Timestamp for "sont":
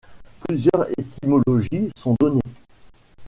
1.95-2.15